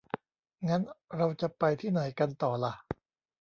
[0.67, 0.81] งั้น
[1.15, 2.73] เราจะไปที่ไหนกันต่อล่ะ?